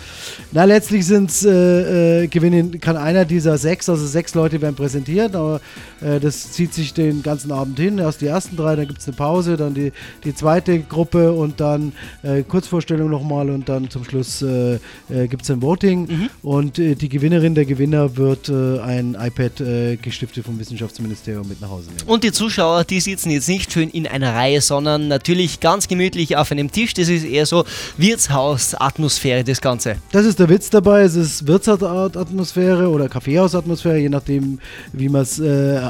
Na, 0.52 0.64
letztlich 0.64 1.06
sind's, 1.06 1.44
äh, 1.44 2.22
äh, 2.22 2.26
gewinnen, 2.28 2.80
kann 2.80 2.96
einer 2.96 3.24
dieser 3.24 3.58
sechs, 3.58 3.88
also 3.88 4.06
sechs 4.06 4.34
Leute 4.34 4.60
werden 4.60 4.74
präsentiert, 4.74 5.34
aber 5.34 5.60
äh, 6.00 6.20
das 6.20 6.52
zieht 6.52 6.74
sich 6.74 6.94
den 6.94 7.22
ganzen 7.22 7.52
Abend 7.52 7.78
hin. 7.78 7.98
Erst 7.98 8.20
die 8.20 8.26
ersten 8.26 8.56
drei, 8.56 8.76
dann 8.76 8.86
gibt 8.86 9.00
es 9.00 9.06
eine 9.06 9.16
Pause, 9.16 9.56
dann 9.56 9.74
die, 9.74 9.92
die 10.24 10.34
zweite 10.34 10.80
Gruppe 10.80 11.32
und 11.32 11.60
dann 11.60 11.92
äh, 12.22 12.42
Kurzvorstellung 12.42 13.10
nochmal 13.10 13.50
und 13.50 13.68
dann 13.68 13.90
zum 13.90 14.04
Schluss 14.04 14.42
äh, 14.42 14.74
äh, 14.74 15.28
gibt 15.28 15.42
es 15.42 15.50
ein 15.50 15.62
Voting. 15.62 16.30
Und 16.42 16.78
äh, 16.78 16.94
die 16.94 17.08
Gewinnerin, 17.08 17.54
der 17.54 17.64
Gewinner 17.64 18.16
wird 18.16 18.48
ein 18.48 19.16
iPad 19.18 19.62
gestiftet 20.02 20.44
vom 20.44 20.58
Wissenschaftsministerium 20.58 21.48
mit 21.48 21.60
nach 21.60 21.70
Hause 21.70 21.88
nehmen. 21.88 22.08
Und 22.08 22.24
die 22.24 22.32
Zuschauer, 22.32 22.84
die 22.84 23.00
sitzen 23.00 23.30
jetzt 23.30 23.48
nicht 23.48 23.72
schön 23.72 23.90
in 23.90 24.06
einer 24.06 24.34
Reihe, 24.34 24.60
sondern 24.60 25.08
natürlich 25.08 25.60
ganz 25.60 25.88
gemütlich 25.88 26.36
auf 26.36 26.52
einem 26.52 26.70
Tisch. 26.70 26.94
Das 26.94 27.08
ist 27.08 27.24
eher 27.24 27.46
so 27.46 27.64
Wirtshaus-Atmosphäre, 27.96 29.33
das 29.42 29.60
Ganze. 29.60 29.96
Das 30.12 30.24
ist 30.24 30.38
der 30.38 30.48
Witz 30.48 30.70
dabei. 30.70 31.02
Es 31.02 31.16
ist 31.16 31.46
Wirtshausatmosphäre 31.46 32.88
oder 32.88 33.08
Kaffeehausatmosphäre, 33.08 33.98
je 33.98 34.08
nachdem, 34.08 34.60
wie 34.92 35.08
man 35.08 35.22
es 35.22 35.38
äh, 35.38 35.80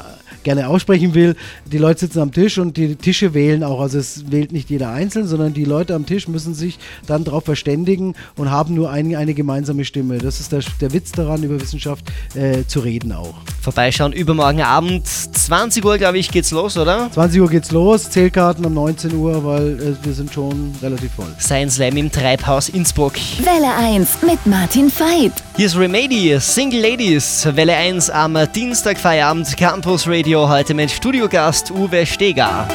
gerne 0.44 0.68
aussprechen 0.68 1.14
will. 1.14 1.36
Die 1.64 1.78
Leute 1.78 2.00
sitzen 2.00 2.20
am 2.20 2.32
Tisch 2.32 2.58
und 2.58 2.76
die 2.76 2.96
Tische 2.96 3.34
wählen 3.34 3.64
auch. 3.64 3.80
Also 3.80 3.98
es 3.98 4.30
wählt 4.30 4.52
nicht 4.52 4.70
jeder 4.70 4.90
einzeln, 4.90 5.26
sondern 5.26 5.54
die 5.54 5.64
Leute 5.64 5.94
am 5.94 6.06
Tisch 6.06 6.28
müssen 6.28 6.54
sich 6.54 6.78
dann 7.06 7.24
darauf 7.24 7.44
verständigen 7.44 8.14
und 8.36 8.50
haben 8.50 8.74
nur 8.74 8.90
ein, 8.90 9.14
eine 9.16 9.34
gemeinsame 9.34 9.84
Stimme. 9.84 10.18
Das 10.18 10.40
ist 10.40 10.52
der, 10.52 10.62
der 10.80 10.92
Witz 10.92 11.12
daran, 11.12 11.42
über 11.42 11.60
Wissenschaft 11.60 12.04
äh, 12.34 12.64
zu 12.66 12.80
reden 12.80 13.12
auch. 13.12 13.34
Vorbeischauen 13.60 14.12
übermorgen 14.12 14.60
Abend, 14.60 15.06
20 15.06 15.84
Uhr, 15.84 15.98
glaube 15.98 16.18
ich, 16.18 16.30
geht's 16.30 16.50
los, 16.50 16.76
oder? 16.76 17.10
20 17.12 17.40
Uhr 17.40 17.48
geht's 17.48 17.70
los, 17.70 18.10
Zählkarten 18.10 18.64
um 18.64 18.74
19 18.74 19.14
Uhr, 19.14 19.44
weil 19.44 19.80
äh, 19.80 20.06
wir 20.06 20.12
sind 20.12 20.32
schon 20.32 20.74
relativ 20.82 21.12
voll. 21.12 21.34
Science 21.40 21.74
Slam 21.74 21.96
im 21.96 22.12
Treibhaus 22.12 22.68
Innsbruck. 22.68 23.14
Welle 23.38 23.74
1 23.76 24.18
mit 24.22 24.44
Martin 24.46 24.90
Veit. 24.90 25.32
Hier 25.56 25.66
ist 25.66 25.76
Remedy, 25.76 26.36
Single 26.38 26.80
Ladies, 26.80 27.48
Welle 27.54 27.74
1 27.74 28.10
am 28.10 28.36
Dienstag 28.54 28.98
Feierabend, 28.98 29.56
Campus 29.56 30.06
Radio, 30.06 30.33
heute 30.40 30.74
mit 30.74 30.90
Studiogast 30.90 31.70
Uwe 31.70 32.04
Steger. 32.04 32.66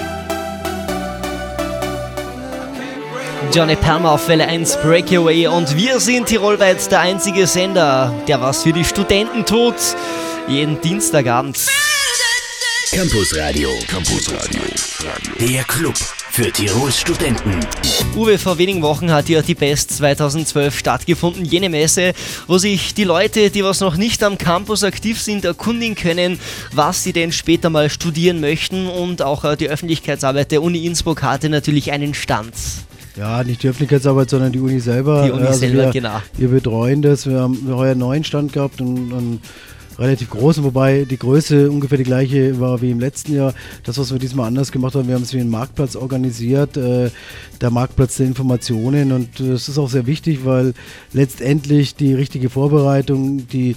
Johnny 3.54 3.76
Palmer 3.76 4.12
auf 4.12 4.28
Welle 4.28 4.48
1 4.48 4.78
Breakaway 4.78 5.48
und 5.48 5.76
wir 5.76 6.00
sind 6.00 6.28
tirolweit 6.28 6.90
der 6.92 7.02
einzige 7.02 7.48
Sender, 7.48 8.14
der 8.28 8.40
was 8.42 8.64
für 8.64 8.72
die 8.72 8.86
Studenten 8.86 9.46
tut. 9.46 9.76
Jeden 10.48 10.80
Dienstagabend. 10.82 11.60
Campus 12.92 13.36
Radio. 13.38 13.70
Campus 13.88 14.32
Radio. 14.32 14.62
Der 15.40 15.64
Club 15.64 15.96
für 16.42 16.54
Tirols 16.54 16.98
Studenten. 16.98 17.52
Uwe, 18.16 18.38
vor 18.38 18.58
wenigen 18.58 18.82
Wochen 18.82 19.12
hat 19.12 19.28
ja 19.28 19.42
die 19.42 19.56
Best 19.56 19.92
2012 19.98 20.80
stattgefunden, 20.80 21.44
jene 21.44 21.68
Messe, 21.68 22.14
wo 22.48 22.58
sich 22.58 22.94
die 22.94 23.04
Leute, 23.04 23.50
die 23.50 23.62
was 23.62 23.82
noch 23.82 23.98
nicht 23.98 24.24
am 24.24 24.38
Campus 24.38 24.86
aktiv 24.86 25.20
sind, 25.20 25.44
erkundigen 25.44 25.96
können, 25.96 26.40
was 26.72 27.04
sie 27.04 27.12
denn 27.12 27.34
später 27.34 27.70
mal 27.70 27.90
studieren 27.90 28.40
möchten 28.40 28.88
und 28.88 29.22
auch 29.22 29.44
äh, 29.44 29.58
die 29.58 29.70
Öffentlichkeitsarbeit 29.70 30.52
der 30.52 30.64
Uni 30.64 30.86
Innsbruck 30.86 31.24
hatte 31.24 31.50
natürlich 31.50 31.92
einen 31.92 32.14
Stand. 32.14 32.54
Ja, 33.18 33.44
nicht 33.44 33.62
die 33.64 33.68
Öffentlichkeitsarbeit, 33.68 34.30
sondern 34.30 34.54
die 34.54 34.62
Uni 34.62 34.80
selber. 34.80 35.24
Die 35.26 35.32
Uni 35.32 35.46
Also 35.46 35.60
selber, 35.60 35.84
wir, 35.84 35.92
genau. 35.92 36.22
Wir 36.38 36.48
betreuen 36.48 37.02
das. 37.02 37.28
Wir 37.28 37.42
haben 37.42 37.68
heuer 37.68 37.92
einen 37.92 38.00
neuen 38.00 38.24
Stand 38.24 38.54
gehabt 38.54 38.80
und 38.80 39.12
einen 39.12 39.42
relativ 40.00 40.30
großen, 40.30 40.64
wobei 40.64 41.06
die 41.06 41.18
Größe 41.18 41.70
ungefähr 41.70 41.98
die 41.98 42.04
gleiche 42.04 42.60
war 42.60 42.82
wie 42.82 42.92
im 42.92 43.00
letzten 43.00 43.36
Jahr. 43.36 43.54
Das, 43.84 43.98
was 43.98 44.12
wir 44.12 44.20
diesmal 44.20 44.48
anders 44.48 44.72
gemacht 44.72 44.96
haben, 44.96 45.08
wir 45.08 45.16
haben 45.16 45.24
es 45.24 45.34
wie 45.34 45.40
einen 45.40 45.50
Marktplatz 45.50 45.96
organisiert, 45.96 46.78
äh, 46.78 47.10
der 47.62 47.72
Marktplatz 47.72 48.18
der 48.18 48.28
Informationen 48.28 49.12
und 49.12 49.40
äh, 49.40 49.50
das 49.50 49.68
ist 49.68 49.78
auch 49.78 49.90
sehr 49.90 50.08
wichtig, 50.08 50.46
weil 50.46 50.74
letztendlich 51.14 51.96
die 51.96 52.14
richtige 52.14 52.50
Vorbereitung, 52.50 53.48
die, 53.48 53.76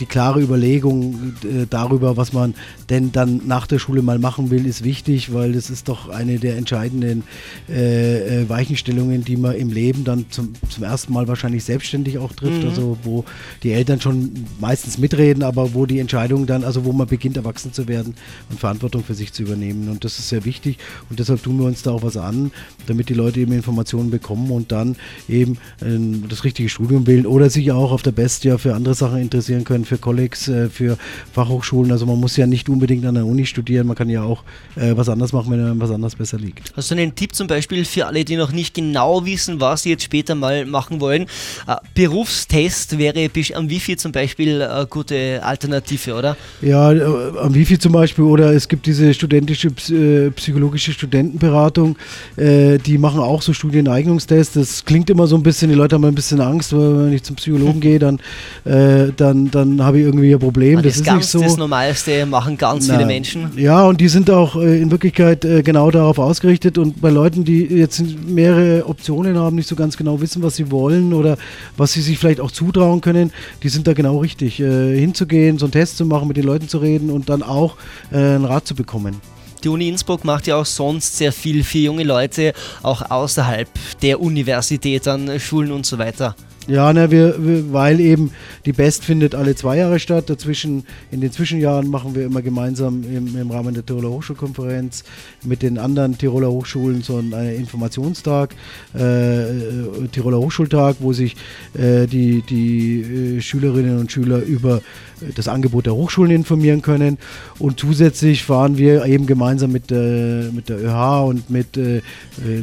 die 0.00 0.06
klare 0.06 0.40
Überlegung 0.40 1.34
äh, 1.42 1.66
darüber, 1.68 2.16
was 2.16 2.32
man 2.32 2.54
denn 2.90 3.12
dann 3.12 3.42
nach 3.46 3.66
der 3.66 3.78
Schule 3.78 4.02
mal 4.02 4.18
machen 4.18 4.50
will, 4.50 4.66
ist 4.66 4.84
wichtig, 4.84 5.32
weil 5.32 5.52
das 5.52 5.70
ist 5.70 5.88
doch 5.88 6.08
eine 6.08 6.38
der 6.38 6.56
entscheidenden 6.56 7.24
äh, 7.68 8.42
äh, 8.42 8.48
Weichenstellungen, 8.48 9.24
die 9.24 9.36
man 9.36 9.54
im 9.54 9.70
Leben 9.70 10.04
dann 10.04 10.26
zum, 10.30 10.52
zum 10.68 10.84
ersten 10.84 11.12
Mal 11.12 11.28
wahrscheinlich 11.28 11.64
selbstständig 11.64 12.18
auch 12.18 12.32
trifft, 12.32 12.64
also 12.64 12.98
wo 13.02 13.24
die 13.62 13.72
Eltern 13.72 14.00
schon 14.00 14.32
meistens 14.60 14.98
mitreden, 14.98 15.42
aber 15.42 15.61
wo 15.72 15.86
die 15.86 15.98
Entscheidung 15.98 16.46
dann, 16.46 16.64
also 16.64 16.84
wo 16.84 16.92
man 16.92 17.06
beginnt 17.06 17.36
erwachsen 17.36 17.72
zu 17.72 17.88
werden 17.88 18.14
und 18.50 18.60
Verantwortung 18.60 19.04
für 19.04 19.14
sich 19.14 19.32
zu 19.32 19.42
übernehmen 19.42 19.88
und 19.88 20.04
das 20.04 20.18
ist 20.18 20.28
sehr 20.28 20.44
wichtig 20.44 20.78
und 21.10 21.18
deshalb 21.18 21.42
tun 21.42 21.58
wir 21.58 21.66
uns 21.66 21.82
da 21.82 21.92
auch 21.92 22.02
was 22.02 22.16
an, 22.16 22.52
damit 22.86 23.08
die 23.08 23.14
Leute 23.14 23.40
eben 23.40 23.52
Informationen 23.52 24.10
bekommen 24.10 24.50
und 24.50 24.72
dann 24.72 24.96
eben 25.28 25.58
ähm, 25.82 26.24
das 26.28 26.44
richtige 26.44 26.68
Studium 26.68 27.06
wählen 27.06 27.26
oder 27.26 27.50
sich 27.50 27.70
auch 27.72 27.92
auf 27.92 28.02
der 28.02 28.12
Bestia 28.12 28.58
für 28.58 28.74
andere 28.74 28.94
Sachen 28.94 29.18
interessieren 29.18 29.64
können, 29.64 29.84
für 29.84 29.98
Collegs, 29.98 30.48
äh, 30.48 30.68
für 30.68 30.98
Fachhochschulen, 31.32 31.92
also 31.92 32.06
man 32.06 32.18
muss 32.18 32.36
ja 32.36 32.46
nicht 32.46 32.68
unbedingt 32.68 33.04
an 33.06 33.14
der 33.14 33.26
Uni 33.26 33.46
studieren, 33.46 33.86
man 33.86 33.96
kann 33.96 34.08
ja 34.08 34.22
auch 34.22 34.44
äh, 34.76 34.96
was 34.96 35.08
anderes 35.08 35.32
machen, 35.32 35.50
wenn 35.50 35.60
einem 35.60 35.80
was 35.80 35.90
anderes 35.90 36.16
besser 36.16 36.38
liegt. 36.38 36.72
Hast 36.76 36.90
du 36.90 36.94
einen 36.94 37.14
Tipp 37.14 37.34
zum 37.34 37.46
Beispiel 37.46 37.84
für 37.84 38.06
alle, 38.06 38.24
die 38.24 38.36
noch 38.36 38.52
nicht 38.52 38.74
genau 38.74 39.24
wissen, 39.24 39.60
was 39.60 39.82
sie 39.82 39.90
jetzt 39.90 40.04
später 40.04 40.34
mal 40.34 40.66
machen 40.66 41.00
wollen? 41.00 41.26
Äh, 41.66 41.76
Berufstest 41.94 42.98
wäre 42.98 43.30
am 43.54 43.70
Wifi 43.70 43.96
zum 43.96 44.12
Beispiel 44.12 44.62
eine 44.62 44.86
gute 44.86 45.42
Alternative, 45.52 46.14
oder? 46.14 46.36
Ja, 46.62 46.92
äh, 46.92 47.02
am 47.38 47.54
Wifi 47.54 47.78
zum 47.78 47.92
Beispiel 47.92 48.24
oder 48.24 48.52
es 48.52 48.68
gibt 48.68 48.86
diese 48.86 49.12
studentische 49.12 49.68
äh, 49.68 50.30
psychologische 50.30 50.92
Studentenberatung, 50.92 51.96
äh, 52.36 52.78
die 52.78 52.96
machen 52.96 53.20
auch 53.20 53.42
so 53.42 53.52
Studieneignungstests. 53.52 54.54
Das 54.54 54.84
klingt 54.84 55.10
immer 55.10 55.26
so 55.26 55.36
ein 55.36 55.42
bisschen, 55.42 55.68
die 55.70 55.76
Leute 55.76 55.94
haben 55.94 56.04
ein 56.06 56.14
bisschen 56.14 56.40
Angst, 56.40 56.72
weil 56.72 57.06
wenn 57.06 57.12
ich 57.12 57.22
zum 57.22 57.36
Psychologen 57.36 57.80
gehe, 57.86 57.98
dann, 57.98 58.18
dann, 58.64 59.50
dann 59.50 59.82
habe 59.82 59.98
ich 59.98 60.04
irgendwie 60.04 60.32
ein 60.32 60.38
Problem. 60.38 60.76
Das, 60.76 60.84
das 60.84 60.96
ist 60.96 61.04
ganz 61.04 61.18
nicht 61.18 61.30
so. 61.30 61.40
das 61.40 61.56
Normalste 61.56 62.24
machen 62.26 62.56
ganz 62.56 62.86
viele 62.86 63.00
Na, 63.00 63.06
Menschen. 63.06 63.50
Ja, 63.56 63.84
und 63.84 64.00
die 64.00 64.08
sind 64.08 64.30
auch 64.30 64.56
in 64.56 64.90
Wirklichkeit 64.90 65.46
genau 65.64 65.90
darauf 65.90 66.18
ausgerichtet. 66.18 66.78
Und 66.78 67.00
bei 67.00 67.10
Leuten, 67.10 67.44
die 67.44 67.64
jetzt 67.64 68.02
mehrere 68.26 68.86
Optionen 68.86 69.38
haben, 69.38 69.56
nicht 69.56 69.68
so 69.68 69.76
ganz 69.76 69.96
genau 69.96 70.20
wissen, 70.20 70.42
was 70.42 70.56
sie 70.56 70.70
wollen 70.70 71.12
oder 71.12 71.36
was 71.76 71.92
sie 71.92 72.00
sich 72.00 72.18
vielleicht 72.18 72.40
auch 72.40 72.50
zutrauen 72.50 73.00
können, 73.00 73.32
die 73.62 73.68
sind 73.68 73.86
da 73.86 73.92
genau 73.92 74.18
richtig. 74.18 74.60
Äh, 74.60 75.02
hinzugehen, 75.42 75.58
so 75.58 75.66
einen 75.66 75.72
Test 75.72 75.96
zu 75.96 76.06
machen, 76.06 76.28
mit 76.28 76.36
den 76.36 76.44
Leuten 76.44 76.68
zu 76.68 76.78
reden 76.78 77.10
und 77.10 77.28
dann 77.28 77.42
auch 77.42 77.76
äh, 78.10 78.16
einen 78.16 78.44
Rat 78.44 78.66
zu 78.66 78.74
bekommen. 78.74 79.20
Die 79.62 79.68
Uni 79.68 79.88
Innsbruck 79.88 80.24
macht 80.24 80.48
ja 80.48 80.56
auch 80.56 80.66
sonst 80.66 81.16
sehr 81.16 81.32
viel 81.32 81.62
für 81.62 81.78
junge 81.78 82.02
Leute, 82.02 82.52
auch 82.82 83.10
außerhalb 83.10 83.68
der 84.02 84.20
Universität, 84.20 85.06
an 85.06 85.38
Schulen 85.38 85.70
und 85.70 85.86
so 85.86 85.98
weiter. 85.98 86.34
Ja, 86.68 86.92
ne, 86.92 87.10
wir, 87.10 87.44
wir, 87.44 87.72
weil 87.72 87.98
eben 87.98 88.30
die 88.66 88.72
Best 88.72 89.04
findet 89.04 89.34
alle 89.34 89.56
zwei 89.56 89.78
Jahre 89.78 89.98
statt. 89.98 90.30
Dazwischen, 90.30 90.84
in 91.10 91.20
den 91.20 91.32
Zwischenjahren 91.32 91.88
machen 91.88 92.14
wir 92.14 92.24
immer 92.24 92.40
gemeinsam 92.40 93.02
im, 93.02 93.36
im 93.36 93.50
Rahmen 93.50 93.74
der 93.74 93.84
Tiroler 93.84 94.10
Hochschulkonferenz 94.10 95.02
mit 95.44 95.62
den 95.62 95.76
anderen 95.76 96.16
Tiroler 96.16 96.52
Hochschulen 96.52 97.02
so 97.02 97.16
einen 97.16 97.32
Informationstag, 97.56 98.54
äh, 98.94 99.42
äh, 99.42 100.08
Tiroler 100.12 100.38
Hochschultag, 100.38 100.96
wo 101.00 101.12
sich 101.12 101.34
äh, 101.74 102.06
die, 102.06 102.42
die 102.42 103.00
äh, 103.38 103.40
Schülerinnen 103.40 103.98
und 103.98 104.12
Schüler 104.12 104.40
über 104.40 104.76
äh, 104.76 105.32
das 105.34 105.48
Angebot 105.48 105.86
der 105.86 105.96
Hochschulen 105.96 106.30
informieren 106.30 106.80
können. 106.80 107.18
Und 107.58 107.80
zusätzlich 107.80 108.44
fahren 108.44 108.78
wir 108.78 109.04
eben 109.06 109.26
gemeinsam 109.26 109.72
mit, 109.72 109.90
äh, 109.90 110.50
mit 110.52 110.68
der 110.68 110.78
ÖH 110.80 111.26
und 111.26 111.50
mit 111.50 111.76
äh, 111.76 112.02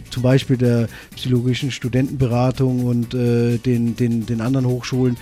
zum 0.10 0.24
Beispiel 0.24 0.56
der 0.56 0.88
psychologischen 1.16 1.72
Studentenberatung 1.72 2.86
und 2.86 3.14
äh, 3.14 3.58
den, 3.96 4.26
den, 4.26 4.42
anderen 4.42 4.66
Hochschulen 4.66 5.18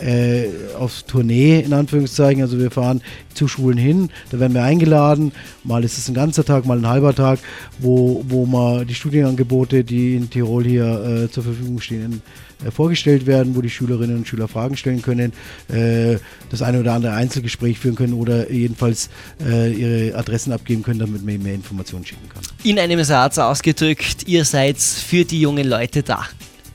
äh, 0.00 0.46
auf 0.78 1.02
Tournee 1.02 1.60
in 1.60 1.72
Anführungszeichen. 1.72 2.42
Also 2.42 2.58
wir 2.58 2.70
fahren 2.70 3.02
zu 3.34 3.48
Schulen 3.48 3.78
hin, 3.78 4.10
da 4.30 4.40
werden 4.40 4.54
wir 4.54 4.62
eingeladen. 4.62 5.32
Mal 5.64 5.84
ist 5.84 5.98
es 5.98 6.08
ein 6.08 6.14
ganzer 6.14 6.44
Tag, 6.44 6.66
mal 6.66 6.78
ein 6.78 6.88
halber 6.88 7.14
Tag, 7.14 7.38
wo, 7.78 8.24
wo 8.28 8.46
mal 8.46 8.84
die 8.84 8.94
Studienangebote, 8.94 9.84
die 9.84 10.16
in 10.16 10.30
Tirol 10.30 10.64
hier 10.64 11.24
äh, 11.24 11.30
zur 11.30 11.44
Verfügung 11.44 11.80
stehen, 11.80 12.22
äh, 12.64 12.70
vorgestellt 12.70 13.26
werden, 13.26 13.54
wo 13.56 13.60
die 13.60 13.70
Schülerinnen 13.70 14.18
und 14.18 14.28
Schüler 14.28 14.48
Fragen 14.48 14.76
stellen 14.76 15.02
können, 15.02 15.32
äh, 15.68 16.16
das 16.50 16.62
eine 16.62 16.80
oder 16.80 16.92
andere 16.92 17.14
Einzelgespräch 17.14 17.78
führen 17.78 17.94
können 17.94 18.14
oder 18.14 18.50
jedenfalls 18.50 19.10
äh, 19.44 19.72
ihre 19.72 20.16
Adressen 20.16 20.52
abgeben 20.52 20.82
können, 20.82 21.00
damit 21.00 21.24
man 21.24 21.42
mehr 21.42 21.54
Informationen 21.54 22.04
schicken 22.04 22.28
kann. 22.28 22.42
In 22.64 22.78
einem 22.78 23.02
Satz 23.04 23.38
ausgedrückt, 23.38 24.26
ihr 24.26 24.44
seid 24.44 24.78
für 24.78 25.24
die 25.24 25.40
jungen 25.40 25.66
Leute 25.66 26.02
da. 26.02 26.26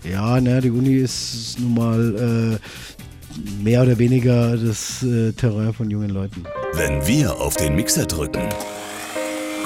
Ja, 0.04 0.39
ne, 0.39 0.62
die 0.62 0.72
Uni 0.72 0.96
ist 0.96 1.60
nun 1.60 1.74
mal 1.74 2.60
äh, 2.60 3.63
mehr 3.63 3.84
oder 3.84 3.98
weniger 3.98 4.56
das 4.58 5.04
äh, 5.04 5.32
Terrain 5.34 5.74
von 5.74 5.89
jungen 5.89 6.10
Leuten. 6.10 6.44
Wenn 6.74 7.06
wir 7.06 7.39
auf 7.39 7.56
den 7.56 7.75
Mixer 7.75 8.06
drücken, 8.06 8.48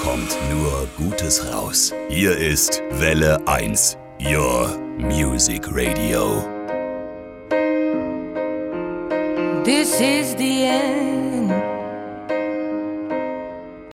kommt 0.02 0.36
nur 0.52 0.88
Gutes 0.98 1.46
raus. 1.54 1.94
Hier 2.10 2.36
ist 2.38 2.82
Welle 2.92 3.46
1, 3.48 3.98
Your 4.20 4.78
Music 4.98 5.68
Radio. 5.72 6.44
This 9.64 10.00
is 10.00 10.36
the 10.38 10.64
end. 10.64 11.11